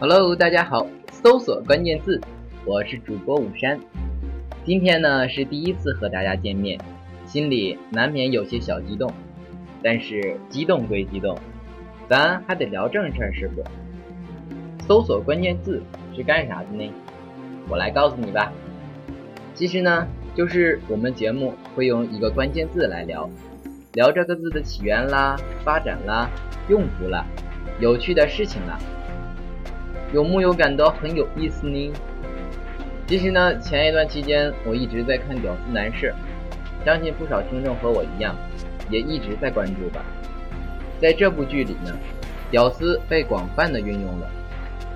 [0.00, 2.20] Hello，大家好，搜索关键字，
[2.64, 3.80] 我是主播武山。
[4.64, 6.78] 今天呢是第一次和大家见面，
[7.26, 9.12] 心里难免有些小激动。
[9.82, 11.36] 但是激动归激动，
[12.08, 13.64] 咱还得聊正事儿，是不？
[14.86, 15.82] 搜索关键字
[16.14, 16.92] 是干啥的呢？
[17.68, 18.52] 我来告诉你吧。
[19.52, 23.28] 其实呢，就是我们节目会用一个关键字来聊，
[23.94, 26.30] 聊这个字的起源啦、发展啦、
[26.68, 27.26] 用途啦、
[27.80, 28.78] 有趣的事情啦。
[30.12, 31.92] 有木有感到很有意思呢？
[33.06, 36.14] 其实呢，前一段期间我一直在看《屌丝男士》，
[36.84, 38.34] 相信不少听众和我一样，
[38.90, 40.04] 也一直在关注吧。
[41.00, 41.94] 在这部剧里呢，
[42.50, 44.30] 屌丝被广泛的运用了，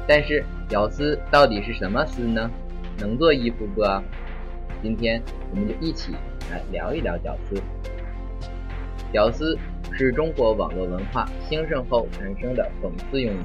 [0.07, 2.51] 但是屌丝到底是什么丝呢？
[2.99, 3.83] 能做衣服不？
[4.83, 6.13] 今天我们就一起
[6.51, 7.61] 来聊一聊屌丝。
[9.13, 9.59] 屌丝
[9.93, 13.45] 是中国网络文化兴盛后产生的讽刺用语。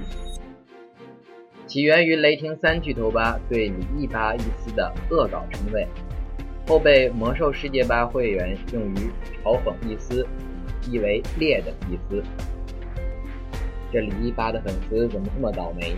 [1.67, 5.85] 起源于雷霆三巨头吧对李毅吧一词的恶搞称谓，
[6.65, 9.11] 后被魔兽世界吧会员用于
[9.43, 10.25] 嘲讽一丝，
[10.89, 12.23] 意为劣的意思。
[13.91, 15.93] 这李毅吧的粉丝怎么这么倒霉？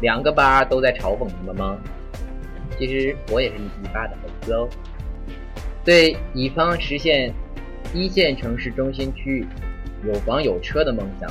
[0.00, 1.78] 两个吧都在嘲讽他们吗？
[2.78, 4.66] 其实我也是李毅吧的粉丝哦。
[5.84, 7.30] 对乙方实现
[7.92, 9.46] 一线城市中心区域
[10.06, 11.30] 有房有车的梦想，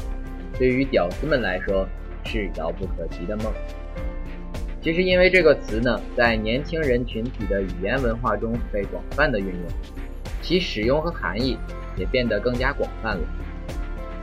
[0.60, 1.88] 对于屌丝们来说。
[2.26, 3.46] 是遥不可及的梦。
[4.82, 9.64] 其实，因为这个词呢，在年轻人群体的语言文化中被广泛的运用，
[10.44, 11.58] 其使用和含义
[11.98, 13.24] 也变得更加广泛了。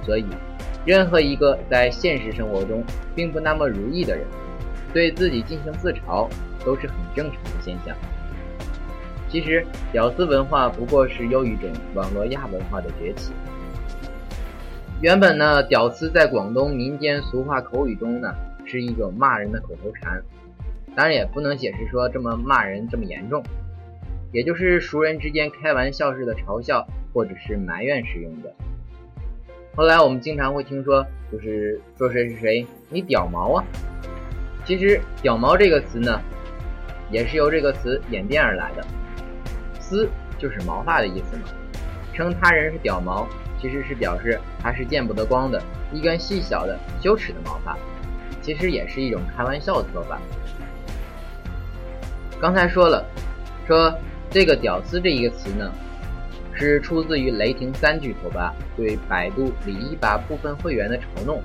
[0.05, 0.25] 所以，
[0.86, 4.25] 任何一个在现实生活中并不那么如意的人，
[4.92, 6.28] 对自己进行自嘲，
[6.64, 7.97] 都是很正常的现象。
[9.28, 13.33] 其实，屌丝文化不过是又一种网络亚文化的崛起。
[15.02, 18.33] 原本呢，屌丝在广东民间俗话口语中呢，
[18.64, 20.23] 是一种骂人的口头禅，
[20.95, 23.42] 当然也不能解释说这么骂人这么严重，
[24.30, 28.55] 也就是熟人之间开玩笑式的嘲笑或者是埋怨使用的。
[29.74, 33.64] 后来我们经常会听说，就是说谁是谁，你屌毛啊！
[34.64, 36.20] 其实“屌毛”这个词呢，
[37.11, 38.86] 也是由这个词演变而来的
[39.83, 40.08] ，“丝”
[40.39, 41.42] 就是毛发的意思嘛，
[42.14, 43.27] 称他人是屌毛。
[43.62, 45.62] 其实是表示它是见不得光的
[45.92, 47.78] 一根细小的羞耻的毛发，
[48.42, 50.20] 其实也是一种开玩笑的说法。
[52.40, 53.06] 刚才说了，
[53.68, 53.96] 说
[54.28, 55.70] 这个“屌丝”这一个词呢，
[56.52, 61.40] 是出自于雷霆三巨头吧对百度李一吧部分会员的嘲弄，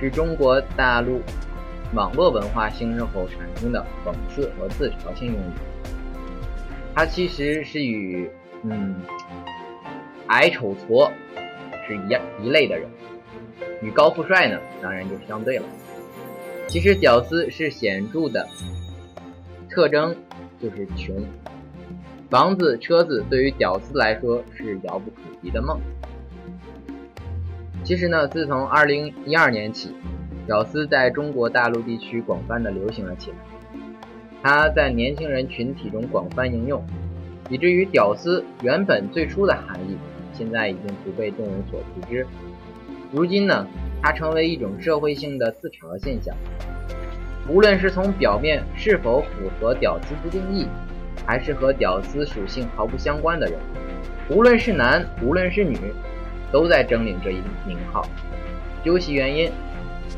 [0.00, 1.20] 是中国大陆
[1.92, 5.52] 网络文化兴盛后产生的讽刺和自嘲性用语。
[6.94, 8.30] 它其实是与
[8.62, 8.94] 嗯
[10.28, 11.10] 矮丑矬。
[11.86, 12.88] 是一样一类的人，
[13.82, 15.64] 与高富帅呢，当然就相对了。
[16.66, 18.48] 其实屌丝是显著的
[19.68, 20.16] 特征，
[20.62, 21.14] 就是穷。
[22.30, 25.78] 房子、车子对于屌丝来说是遥不可及的梦。
[27.84, 29.94] 其实呢，自从2012年起，
[30.46, 33.36] 屌丝在中国大陆地区广泛的流行了起来。
[34.42, 36.82] 它在年轻人群体中广泛应用，
[37.50, 39.98] 以至于屌丝原本最初的含义。
[40.34, 42.26] 现在已经不被众人所熟知。
[43.12, 43.66] 如今呢，
[44.02, 46.34] 它成为一种社会性的自嘲现象。
[47.48, 50.66] 无论是从表面是否符合“屌丝”的定义，
[51.24, 53.58] 还是和屌丝属性毫不相关的人，
[54.28, 55.78] 无论是男，无论是女，
[56.50, 58.02] 都在争领这一名号。
[58.82, 59.50] 究其原因，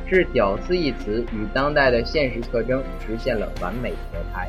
[0.08, 4.48] 是“屌丝”一词与当代的现实特征实现了完美合拍。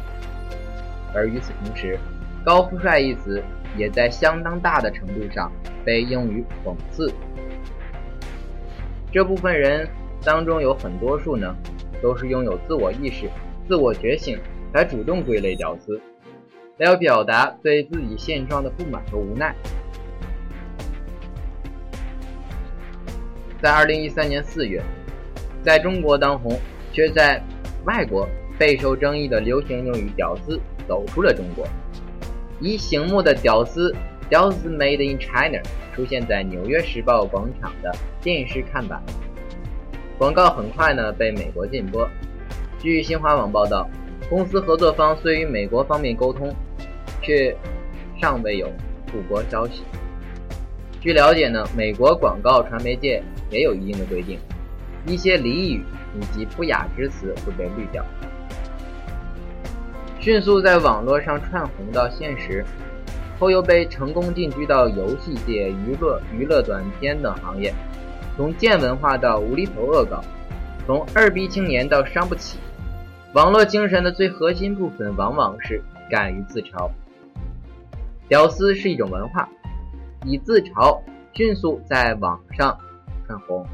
[1.13, 1.97] 而与此同时
[2.45, 3.43] ，“高富帅”一词。
[3.75, 5.51] 也在相当大的程度上
[5.83, 7.11] 被用于讽刺。
[9.11, 9.87] 这部分人
[10.23, 11.55] 当中有很多数呢，
[12.01, 13.29] 都是拥有自我意识、
[13.67, 14.37] 自我觉醒，
[14.73, 15.99] 才主动归类屌丝，
[16.77, 19.55] 来表达对自己现状的不满和无奈。
[23.61, 24.83] 在二零一三年四月，
[25.63, 26.59] 在中国当红，
[26.91, 27.41] 却在
[27.85, 28.27] 外国
[28.59, 31.67] 备受争议的流行用语“屌丝”走出了中国。
[32.59, 33.95] 以醒目的“屌丝
[34.29, 35.61] ”“屌丝 Made in China”
[35.95, 39.01] 出现在纽约时报广场的电视看板，
[40.17, 42.09] 广告很快呢被美国禁播。
[42.79, 43.89] 据新华网报道，
[44.29, 46.53] 公司合作方虽与美国方面沟通，
[47.21, 47.55] 却
[48.19, 48.71] 尚未有
[49.07, 49.83] 复播消息。
[50.99, 54.39] 据了解呢，美国广告传媒界也有一定的规定，
[55.05, 55.83] 一些俚语
[56.19, 58.03] 以及不雅之词会被滤掉。
[60.19, 62.65] 迅速在网络上窜红到现实，
[63.39, 67.73] 后又被成功进军到游戏界、娱乐娱乐短片等行业，
[68.35, 70.23] 从贱文化到无厘头恶搞，
[70.85, 72.57] 从二逼青年到伤不起。
[73.33, 76.89] 网络精神的最核心部分往往是敢于自嘲。
[78.27, 79.47] 屌丝是一种文化，
[80.25, 80.99] 以自嘲
[81.33, 82.77] 迅速在网上
[83.25, 83.65] 窜红，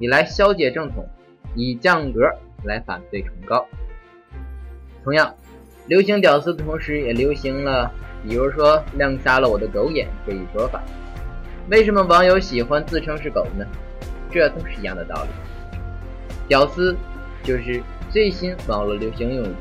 [0.00, 1.06] 以来消解正统，
[1.54, 2.20] 以降格
[2.64, 3.64] 来反对崇高。
[5.04, 5.34] 同样，
[5.88, 7.90] 流行屌丝的同时，也流行了，
[8.22, 10.82] 比如说“亮瞎了我的狗眼”这一说法。
[11.70, 13.64] 为什么网友喜欢自称是狗呢？
[14.30, 15.30] 这都是一样的道理。
[16.46, 16.94] 屌丝
[17.42, 17.80] 就是
[18.10, 19.54] 最新网络流行用语。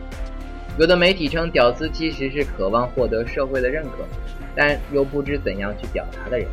[0.77, 4.05] 有的媒体称，屌丝其实是渴望获得社会的认可，
[4.53, 6.45] 但又不知怎样去表达的人，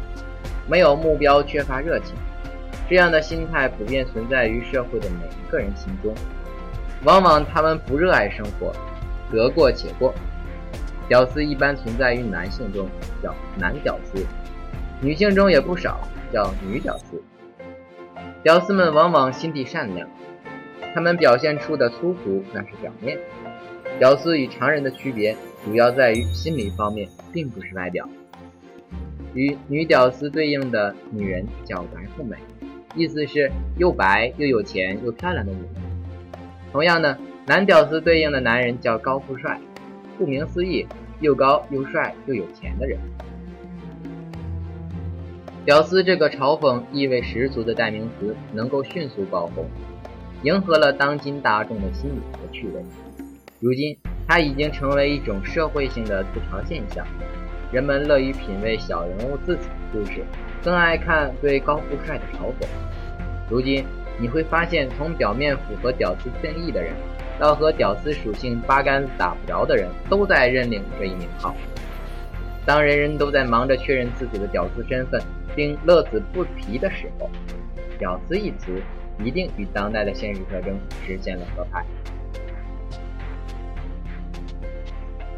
[0.68, 2.14] 没有目标，缺乏热情。
[2.88, 6.14] 这样的心态普遍存在于社会的每一个人心中。
[7.02, 8.72] 往往他们不热爱生活，
[9.34, 10.14] 得过且过。
[11.08, 12.88] 屌丝一般存在于男性中，
[13.22, 14.22] 叫男屌丝；
[15.02, 16.00] 女性中也不少，
[16.32, 17.22] 叫女屌丝。
[18.42, 20.08] 屌丝们往往心地善良，
[20.94, 23.18] 他们表现出的粗俗那是表面。
[23.98, 28.08] 屌丝与常人的区别主要在于心理方面，并不是外表。
[29.34, 32.36] 与女屌丝对应的女人叫白富美，
[32.94, 35.68] 意思是又白又有钱又漂亮的女人。
[36.72, 39.60] 同样呢，男屌丝对应的男人叫高富帅，
[40.16, 40.86] 顾名思义，
[41.20, 42.98] 又高又帅又有钱的人。
[45.66, 49.66] 屌丝这个嘲讽意味十足的代名词，能够迅速爆红，
[50.42, 52.82] 迎合了当今大众的心理和趣味。
[53.60, 53.94] 如今，
[54.26, 57.06] 它已经成为一种社会性的自嘲现象，
[57.70, 60.24] 人们乐于品味小人物自己的故事，
[60.64, 62.66] 更爱看对高富帅的嘲讽。
[63.50, 63.84] 如今。
[64.16, 66.92] 你会发现，从表面符合屌丝定义的人，
[67.38, 71.54] 到和屌丝属性八竿子打不着的人，都在认领这一名号。
[72.66, 75.20] 当人人都在忙着确认自己的屌丝身份，
[75.54, 77.28] 并乐此不疲的时候，
[77.98, 78.80] 屌丝一词
[79.22, 81.84] 一定与当代的现实特征实现了合拍。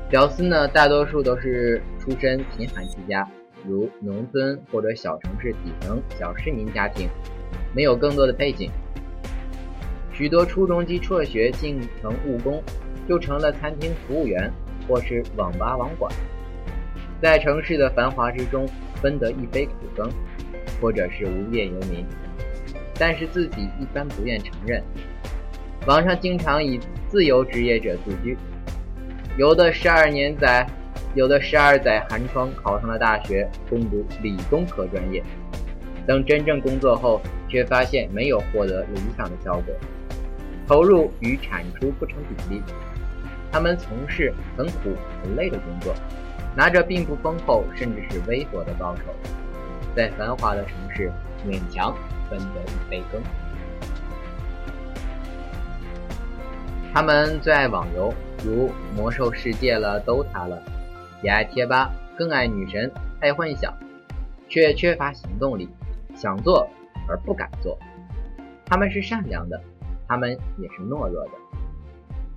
[0.08, 3.28] 屌丝呢，大多数都是出身贫寒之家，
[3.64, 7.08] 如农村或者小城市底层小市民家庭。
[7.74, 8.70] 没有更多的背景，
[10.16, 12.62] 许多初中及辍学进城务工，
[13.06, 14.50] 就成了餐厅服务员
[14.88, 16.10] 或是网吧网管，
[17.20, 18.66] 在城市的繁华之中
[19.02, 20.08] 分得一杯苦羹，
[20.80, 22.02] 或者是无业游民，
[22.98, 24.82] 但是自己一般不愿承认。
[25.86, 26.80] 网上经常以
[27.10, 28.34] 自由职业者自居，
[29.36, 30.66] 有的十二年载，
[31.14, 35.22] 有的十二载寒窗考上了大学，攻读理工科专业。
[36.06, 39.74] 等真正工作后，却发现没有获得理想的效果，
[40.66, 42.62] 投入与产出不成比例。
[43.52, 45.94] 他们从事很苦很累的工作，
[46.56, 49.02] 拿着并不丰厚甚至是微薄的报酬，
[49.94, 51.10] 在繁华的城市
[51.46, 51.94] 勉强
[52.28, 53.22] 分得一杯羹。
[56.92, 58.12] 他们最爱网游，
[58.44, 60.62] 如魔兽世界了、DOTA 了，
[61.22, 62.90] 也爱贴吧，更爱女神，
[63.20, 63.72] 爱幻想，
[64.48, 65.68] 却缺乏行动力。
[66.14, 66.66] 想做
[67.06, 67.78] 而不敢做，
[68.64, 69.60] 他们是善良的，
[70.08, 71.30] 他们也是懦弱的。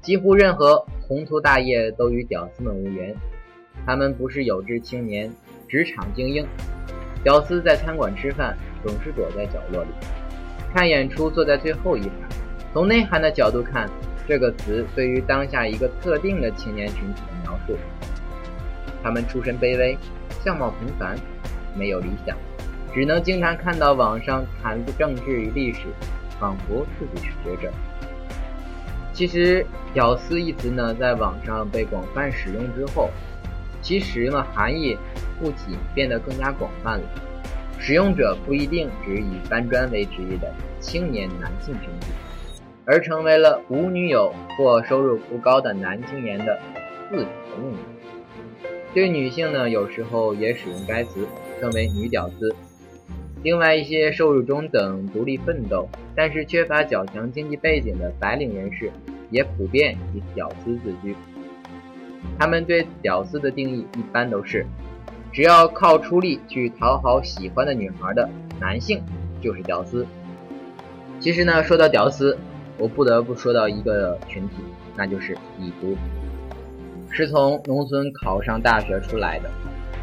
[0.01, 3.15] 几乎任何宏图大业都与屌丝们无缘。
[3.85, 5.31] 他们不是有志青年、
[5.67, 6.45] 职场精英。
[7.23, 9.89] 屌丝在餐馆吃饭，总是躲在角落里
[10.73, 12.13] 看演出，坐在最后一排。
[12.73, 13.89] 从内涵的角度看，
[14.27, 17.75] 这个词对于当下一个特定的青年群体的描述。
[19.01, 19.97] 他们出身卑微，
[20.43, 21.17] 相貌平凡，
[21.75, 22.37] 没有理想。
[22.93, 25.87] 只能经常看到网上谈政治与历史，
[26.39, 27.71] 仿佛自己是学者。
[29.13, 33.09] 其实“屌丝”一词呢，在网上被广泛使用之后，
[33.81, 34.97] 其实呢含义
[35.39, 37.03] 不仅变得更加广泛了。
[37.79, 42.07] 使用者不一定只以搬砖为职业的青年男性群体，
[42.85, 46.59] 而成为了无女友或收入不高的男青年的
[47.09, 47.25] 自嘲
[47.61, 47.77] 用语。
[48.93, 51.27] 对女性呢，有时候也使用该词，
[51.59, 52.55] 称为“女屌丝”。
[53.41, 58.91] 另外一些收入中等、独立奋斗，但是缺乏较强经济背景的白领人士，
[59.29, 61.15] 也普遍以“屌丝”自居。
[62.37, 64.65] 他们对“屌丝”的定义一般都是：
[65.31, 68.29] 只要靠出力去讨好喜欢的女孩的
[68.59, 69.01] 男性
[69.39, 70.05] 就是屌丝。
[71.21, 72.37] 其实呢，说到屌丝，
[72.77, 74.55] 我不得不说到一个群体，
[74.97, 75.95] 那就是蚁族，
[77.09, 79.49] 是从农村考上大学出来的，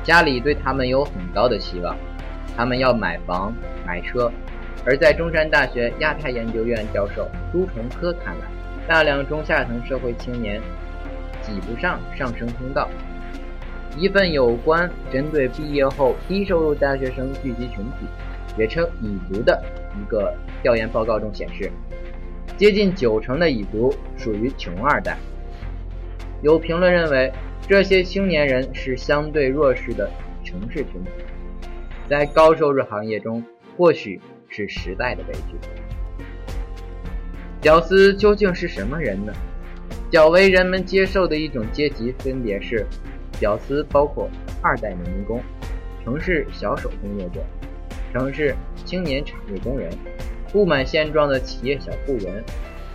[0.02, 1.94] 家里对他们有很高的期望。
[2.56, 3.54] 他们要买房
[3.86, 4.32] 买车，
[4.84, 8.46] 而在中山大学亚太研究院教授朱崇科看来，
[8.88, 10.60] 大量中下层社会青年
[11.42, 12.88] 挤不上上升通道。
[13.98, 18.06] 一份有关针对毕业后低收入大学生聚集群体，
[18.58, 19.62] 也称“蚁族”的
[20.00, 21.70] 一个调研报告中显示，
[22.56, 25.16] 接近九成的蚁族属于穷二代。
[26.42, 27.32] 有评论认为，
[27.66, 30.10] 这些青年人是相对弱势的
[30.44, 31.10] 城市群体，
[32.08, 33.42] 在高收入行业中，
[33.76, 35.56] 或许是时代的悲剧。
[37.60, 39.32] 屌丝究竟是什么人呢？
[40.10, 42.86] 较为人们接受的一种阶级分别是：
[43.40, 44.30] 屌丝包括
[44.62, 45.42] 二代农民工、
[46.04, 47.44] 城市小手工业者、
[48.12, 49.90] 城市青年产业工人、
[50.52, 52.40] 不满现状的企业小雇员、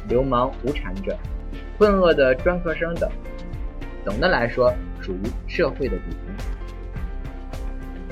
[0.07, 1.17] 流氓无产者、
[1.77, 3.09] 困厄的专科生等。
[4.05, 6.40] 总的来说，属于社会的底层。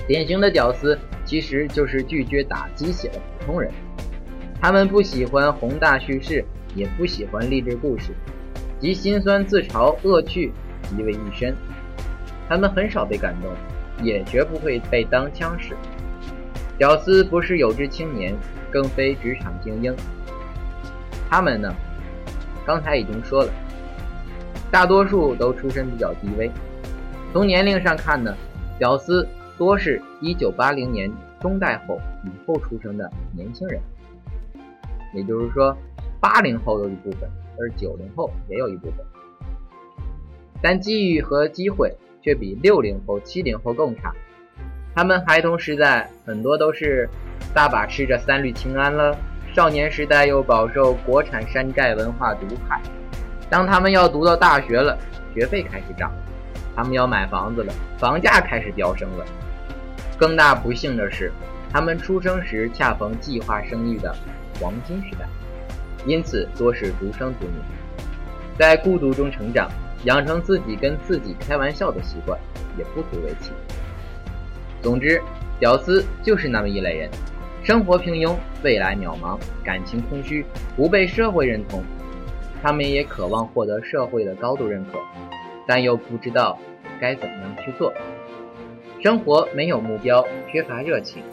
[0.10, 3.72] 典型的屌丝其实就是拒绝打鸡血的普通人。
[4.60, 8.06] 他们不喜欢宏大叙事，也不喜欢励志故事，
[8.80, 10.52] 集辛酸自嘲、恶趣
[10.90, 11.56] 集为一身。
[12.50, 13.52] 他们很少被感动，
[14.04, 15.76] 也绝不会被当枪使。
[16.76, 18.36] 屌丝不是有志青年，
[18.72, 19.96] 更非职场精英。
[21.30, 21.72] 他们呢？
[22.66, 23.54] 刚才已经说了，
[24.72, 26.50] 大多数都出身比较低微。
[27.32, 28.36] 从年龄上看呢，
[28.80, 29.28] 屌丝
[29.60, 33.80] 多是一九八零年中代后以后出生的年轻人。
[35.14, 35.76] 也就是说，
[36.22, 39.06] 八零后有一部分，而九零后也有一部分，
[40.62, 44.14] 但机遇和机会却比六零后、七零后更差。
[44.96, 47.10] 他们孩童时代很多都是
[47.54, 49.18] 大把吃着三氯氰胺了，
[49.54, 52.82] 少年时代又饱受国产山寨文化毒害。
[53.50, 54.98] 当他们要读到大学了，
[55.34, 56.12] 学费开始涨；
[56.76, 59.26] 他们要买房子了，房价开始飙升了。
[60.20, 61.32] 更大不幸的是，
[61.72, 64.14] 他们出生时恰逢计划生育的。
[64.60, 65.26] 黄金时代，
[66.06, 68.04] 因此多是独生子女，
[68.58, 69.72] 在孤独中成长，
[70.04, 72.38] 养成自己跟自己开玩笑的习惯，
[72.78, 73.54] 也不足为奇。
[74.82, 75.22] 总之，
[75.62, 77.10] 屌丝就是那么一类人，
[77.64, 80.46] 生活平庸，未来渺茫，感情空虚，
[80.76, 81.82] 不被社会认同。
[82.62, 85.00] 他们也渴望获得社会的高度认可，
[85.66, 86.60] 但又不知道
[87.00, 87.94] 该怎样去做。
[89.02, 91.24] 生活没有目标，缺乏热情。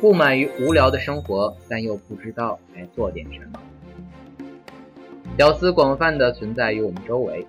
[0.00, 3.60] 不满于无聊的生活，但又不知道该做点什么。
[5.36, 7.46] 屌丝广泛的存在于我们周围，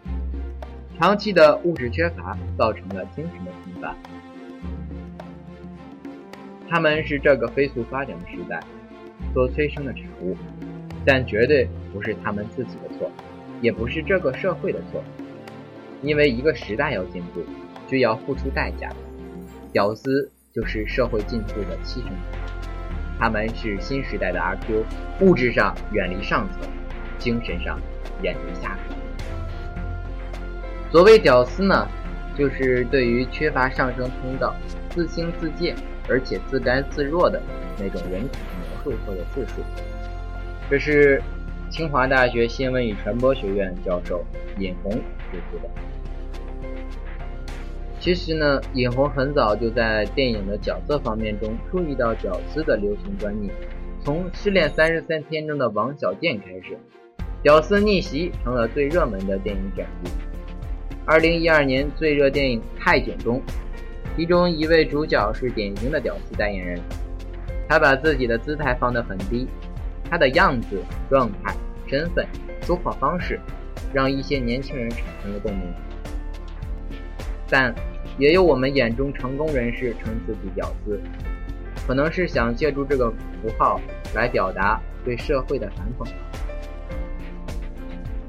[0.99, 3.95] 长期的物质缺乏造成了精神的贫乏。
[6.69, 8.61] 他们是这个飞速发展的时代
[9.33, 10.37] 所催生的产物，
[11.03, 13.09] 但绝对不是他们自己的错，
[13.61, 15.03] 也不是这个社会的错。
[16.03, 17.41] 因为一个时代要进步，
[17.87, 18.91] 就要付出代价。
[19.75, 20.31] 屌丝。
[20.55, 22.13] 就是社会进步的牺牲品，
[23.19, 24.85] 他们是新时代的阿 Q，
[25.19, 26.61] 物质上远离上层，
[27.17, 27.77] 精神上
[28.21, 28.95] 远离下层。
[30.89, 31.85] 所谓屌丝呢，
[32.37, 34.55] 就是对于缺乏上升通道、
[34.91, 35.75] 自轻自贱
[36.07, 37.41] 而且自甘自若的
[37.77, 39.55] 那种人体描述或者自述。
[40.69, 41.21] 这是
[41.69, 44.23] 清华大学新闻与传播学院教授
[44.57, 45.69] 尹红指出的。
[48.05, 53.51] 其实呢，尹红很早就在电影的角色方面中注意到屌丝的流行观念。
[53.99, 56.77] 从《失恋三十三天》中的王小贱开始，
[57.41, 60.11] 屌丝逆袭成了最热门的电影选题。
[61.03, 63.41] 二零一二年最热电影《泰囧》中，
[64.15, 66.79] 其中一位主角是典型的屌丝代言人。
[67.67, 69.47] 他把自己的姿态放得很低，
[70.11, 71.51] 他的样子、状态、
[71.87, 72.23] 身份、
[72.61, 73.39] 说话方式，
[73.91, 75.73] 让一些年轻人产生了共鸣。
[77.47, 77.73] 但
[78.17, 80.99] 也有我们眼中成功人士称自己屌丝，
[81.85, 83.79] 可能是想借助这个符号
[84.13, 86.07] 来表达对社会的反讽。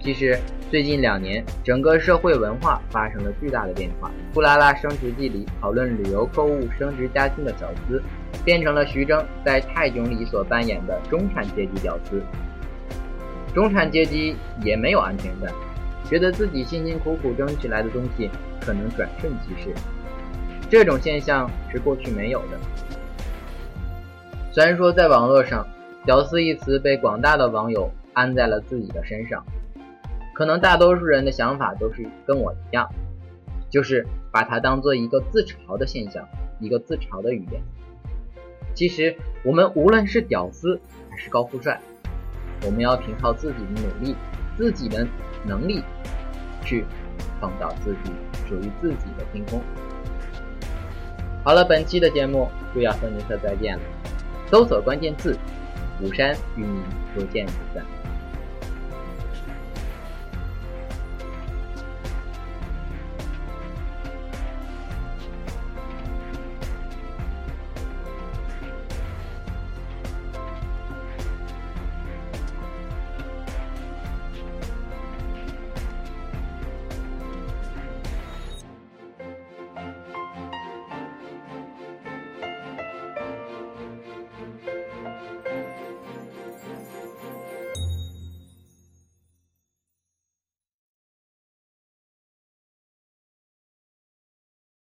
[0.00, 0.38] 其实
[0.70, 4.08] 最近两年，整个社会文化发生了巨大的变化。
[4.34, 8.00] 《布拉拉升职记》里讨论旅游购物升职加薪的小资，
[8.44, 12.22] 变成了徐峥在《泰囧》里所扮演的中产阶级屌丝。
[13.54, 15.52] 中产阶级也没有安全感。
[16.08, 19.70] 觉得自己辛辛苦苦争取来的东西可能转瞬即逝，
[20.70, 22.58] 这种现象是过去没有的。
[24.52, 25.66] 虽然说在网络上
[26.06, 29.44] ，“屌丝”一词被广大的网友安在了自己的身上，
[30.32, 32.88] 可能大多数人的想法都是跟我一样，
[33.68, 36.26] 就是把它当做一个自嘲的现象，
[36.60, 37.60] 一个自嘲的语言。
[38.74, 41.80] 其实，我们无论是屌丝还是高富帅，
[42.64, 44.14] 我们要凭靠自己的努力，
[44.56, 45.06] 自己的。
[45.48, 45.80] 能力
[46.64, 46.84] 去
[47.38, 48.10] 创造自己
[48.48, 49.62] 属于自己的天空。
[51.44, 53.82] 好了，本期的节目就要和您说再见了。
[54.50, 55.38] 搜索关键字
[56.02, 56.82] “武山”，与您
[57.14, 57.95] 不见不散。